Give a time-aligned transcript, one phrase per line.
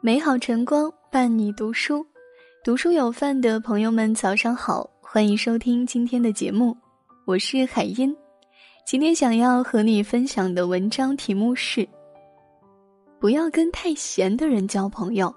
[0.00, 2.06] 美好晨光伴你读书，
[2.62, 6.76] 读书有范的朋友们早上好，欢迎收听今天的节目，
[7.24, 8.16] 我是海音。
[8.86, 11.86] 今天想要和你分享的文章题目是：
[13.18, 15.34] 不要跟太闲的人交朋友。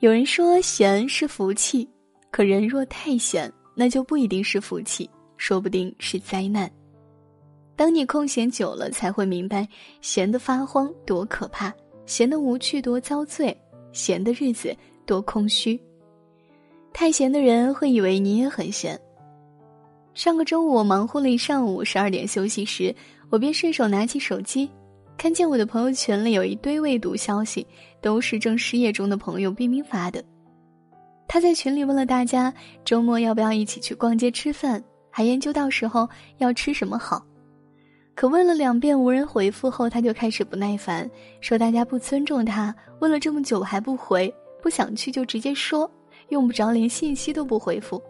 [0.00, 1.88] 有人说闲是福气，
[2.32, 6.68] 可人若太闲，那就不一定是福气，说不定是灾难。
[7.76, 9.68] 当你空闲久了，才会明白
[10.00, 11.72] 闲得发慌多可怕。
[12.10, 13.56] 闲的无趣多遭罪，
[13.92, 15.80] 闲的日子多空虚。
[16.92, 19.00] 太闲的人会以为你也很闲。
[20.12, 22.92] 上个周五我忙活了一上午，十二点休息时，
[23.30, 24.68] 我便顺手拿起手机，
[25.16, 27.64] 看见我的朋友圈里有一堆未读消息，
[28.00, 30.20] 都是正失业中的朋友冰冰发的。
[31.28, 32.52] 他在群里问了大家
[32.84, 34.82] 周末要不要一起去逛街吃饭，
[35.12, 37.24] 还研究到时候要吃什么好。
[38.14, 41.10] 可问了两遍无人回复后，他就开始不耐烦，
[41.40, 42.74] 说大家不尊重他。
[42.98, 45.90] 问了这么久还不回，不想去就直接说，
[46.28, 48.02] 用不着连信息都不回复。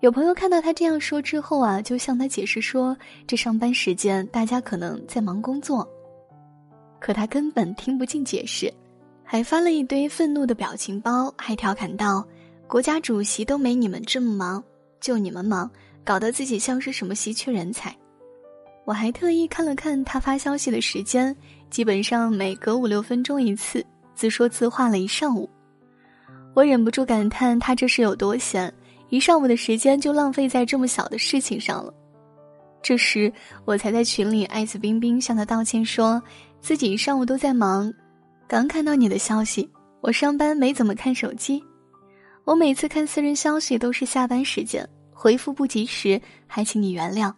[0.00, 2.96] 有朋友看到他这样说之后啊，就向他解释说，
[3.26, 5.86] 这上班时间大家可能在忙工作。
[6.98, 8.72] 可他根本听不进解释，
[9.22, 12.26] 还发了一堆愤怒的表情包，还调侃道
[12.66, 14.62] ：“国家主席都没你们这么忙，
[15.00, 15.70] 就你们忙，
[16.04, 17.94] 搞得自己像是什么稀缺人才。”
[18.84, 21.34] 我还特意看了看他发消息的时间，
[21.70, 25.48] 基本上每隔五六分钟一次，自说自话了一上午。
[26.54, 28.72] 我忍不住感叹他这是有多闲，
[29.08, 31.92] 一上午的时间就浪费在这么小的事情上了。
[32.82, 33.32] 这时
[33.64, 36.22] 我才在群里艾特冰冰向他道歉，说
[36.60, 37.90] 自己一上午都在忙，
[38.46, 39.68] 刚看到你的消息，
[40.02, 41.64] 我上班没怎么看手机，
[42.44, 47.32] 我每次看私人消息都是下班时间，回复不及时，还请你原谅。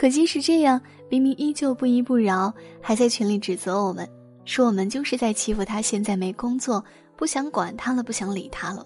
[0.00, 4.08] 可即使这样，明明依旧不依不饶，还在群里指责我们，
[4.46, 5.82] 说我们就是在欺负他。
[5.82, 6.82] 现在没工作，
[7.18, 8.82] 不想管他了，不想理他了。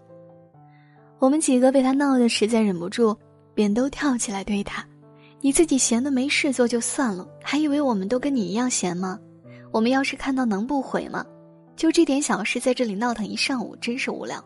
[1.20, 3.16] 我们几个被他闹得实在忍不住，
[3.54, 4.84] 便都跳起来对他
[5.40, 9.16] ：“你自己闲的没事做就算了，还以为我们都跟你一样闲吗？
[9.70, 11.24] 我们要是看到能不回吗？
[11.76, 14.44] 就这点小事在这里闹腾一上午，真是无聊。”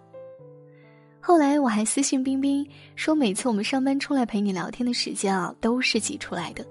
[1.29, 2.67] 后来我还私信冰冰
[2.97, 6.67] 说，每次我们上班出来陪你聊天的时间啊，都是挤出来的，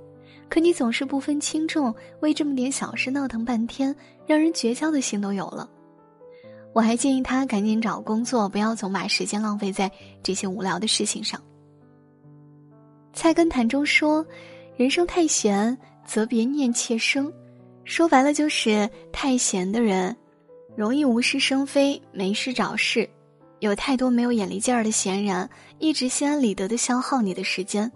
[0.49, 3.95] 可你总是不分轻重，为这么点小事闹腾半天，
[4.25, 5.69] 让人绝交的心都有了。
[6.73, 9.91] 我还建议他赶紧找工作，不要总把时间浪费在
[10.23, 11.39] 这些无聊的事情上。
[13.13, 14.25] 菜根谭中说
[14.75, 17.31] ：“人生太闲，则别念妾生。”
[17.85, 20.17] 说白了就是太闲的人，
[20.75, 23.07] 容易无事生非，没事找事。
[23.59, 27.91] 有太多没有眼力劲儿的闲人，一直心安理得的消耗你的时间。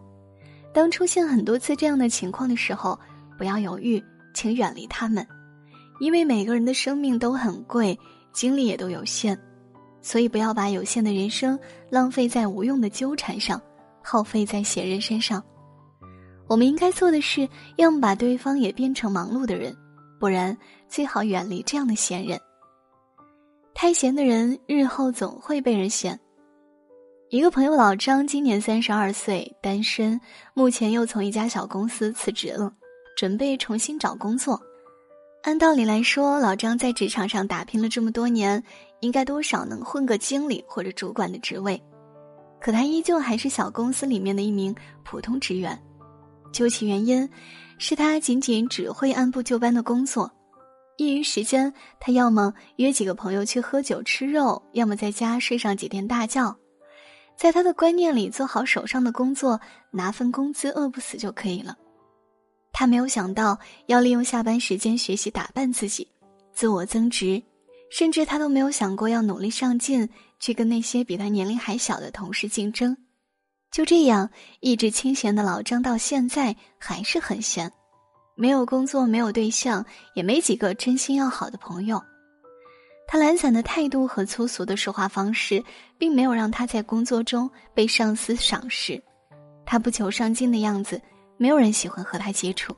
[0.74, 3.00] 当出现很多次这样的情况的时候，
[3.38, 5.26] 不要犹豫，请远离他们，
[6.00, 7.98] 因为每个人的生命都很贵，
[8.34, 9.38] 精力也都有限，
[10.02, 13.62] 所以不要把有限的人生浪费在无用的纠缠上，
[14.02, 15.44] 耗费在闲人身上。
[16.48, 19.76] 我们应该做的是，要么把对方也变成忙碌的人，
[20.20, 20.58] 不然
[20.90, 22.40] 最好远离这样的闲人。
[23.82, 26.20] 太闲的人，日后总会被人嫌。
[27.32, 30.22] 一个朋友老张今年三十二岁，单身，
[30.54, 32.72] 目前又从一家小公司辞职了，
[33.18, 34.62] 准备重新找工作。
[35.42, 38.64] 按道理来说，老张在职场上打拼了这么多年，
[39.00, 41.82] 应该多少能混个经理或者主管的职位，
[42.60, 45.76] 可他依旧还是小公司里面的一名普通职员。
[46.54, 47.28] 究其原因，
[47.80, 50.32] 是他仅仅只会按部就班的工作。
[51.06, 56.56] 业余时间，他要么约几个朋友去喝酒吃肉，要么在家睡上几天大觉。
[57.36, 61.76] 在他的观念里，做好手上的工作，拿份工资，饿不死就可以了。
[62.72, 66.08] 他没有想到要利用下班时间学习打扮自己，
[66.54, 67.42] 自我增值，
[67.90, 70.08] 甚至他都没有想过要努力上进，
[70.40, 72.96] 去跟那些比他年龄还小的同事竞争。
[73.72, 74.30] 就这样，
[74.60, 77.72] 意志清闲的老张到现在还是很闲。
[78.42, 79.86] 没有工作，没有对象，
[80.16, 82.02] 也没几个真心要好的朋友。
[83.08, 85.64] 他懒散的态度和粗俗的说话方式，
[85.96, 89.00] 并没有让他在工作中被上司赏识。
[89.64, 91.00] 他不求上进的样子，
[91.38, 92.76] 没有人喜欢和他接触。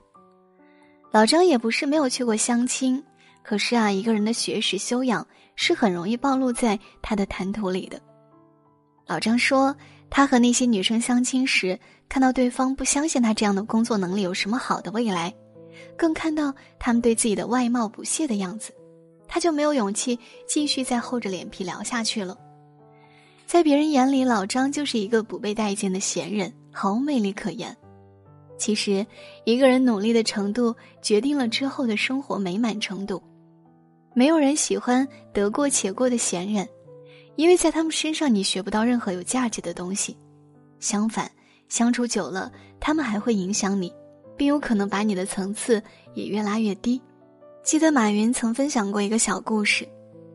[1.11, 3.01] 老张也不是没有去过相亲，
[3.41, 8.01] 可是啊，一个人的学识修养是很容易暴露在他的谈吐里的。
[9.07, 9.73] 老张说，
[10.09, 11.79] 他和那些女生相亲时，
[12.09, 15.33] 看到对方不相信他这样的工作能力有什么好的未来。
[15.97, 18.73] 更看到他们对自己的外貌不屑的样子，
[19.27, 22.37] 他就没有勇气继续再厚着脸皮聊下去了。
[23.45, 27.75] 在别人眼里，老张就是一个不被待见的闲人，毫无魅力可言。
[28.57, 29.05] 其实，
[29.43, 33.21] 一个人努力的程度决定了之后的生活美满程度。
[34.15, 36.67] 没有人喜欢得过且过的闲人，
[37.35, 40.15] 因为在他们身上你学不到任何有价值的东西。
[40.79, 41.29] 相反，
[41.67, 43.91] 相处久了，他们还会影响你，
[44.35, 45.81] 并有可能把你的层次
[46.13, 47.01] 也越拉越低。
[47.63, 49.87] 记得马云曾分享过一个小故事：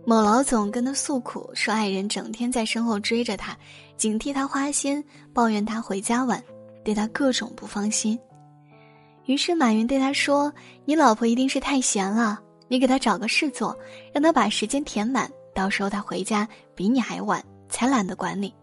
[0.05, 3.57] 某老总跟他诉苦，说爱人整天在身后追着他，
[3.97, 6.43] 警惕他花心，抱怨他回家晚，
[6.83, 8.19] 对他各种不放心。
[9.27, 10.51] 于是马云对他说
[10.87, 13.79] ：“你老婆一定是太闲了，你给她找个事做，
[14.11, 18.55] 让她把时间填满，到时候她回家比你还晚，才懒得管你。”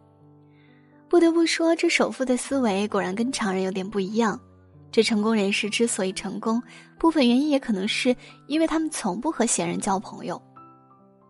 [1.07, 4.39] 不得不说，这首富的思维果然跟常人有点不一样。
[4.95, 6.63] 这成功人士之所以成功，
[6.97, 8.15] 部分原因也可能是
[8.47, 10.41] 因为他们从不和闲人交朋友。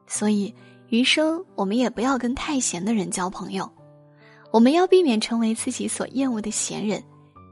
[0.06, 0.54] 所以，
[0.90, 3.68] 余生我们也不要跟太闲的人交朋友，
[4.52, 7.04] 我们要避免成为自己所厌恶的闲人。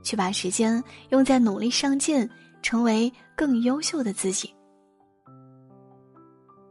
[0.03, 2.29] 去把时间用在努力上进，
[2.61, 4.53] 成为更优秀的自己。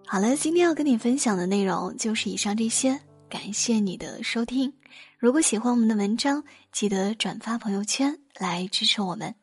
[0.07, 2.97] 好了，今天要跟你分享的内容就是以上这些，
[3.33, 4.71] 感谢你的收听。
[5.19, 9.35] 如果喜欢我们的文章，记得转发朋友圈来支持我们。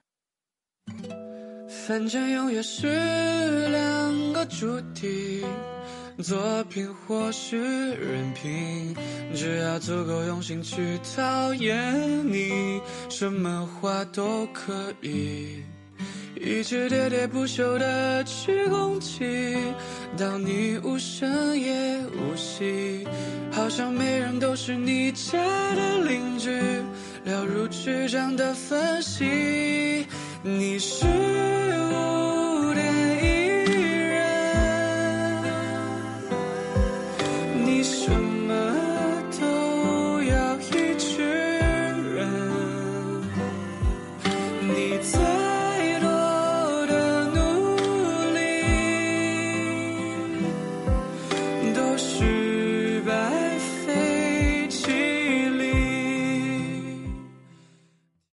[1.87, 5.43] 反正永远是两个主题。
[6.21, 8.95] 作品或是人品，
[9.33, 15.63] 只要足够用心去讨厌你，什么话都可以。
[16.35, 19.17] 一直喋喋不休的去攻击，
[20.19, 23.07] 到你无声也无息，
[23.53, 25.37] 好像每人都是你家
[25.75, 26.51] 的邻居，
[27.23, 30.05] 了如指掌的分析，
[30.43, 31.28] 你是。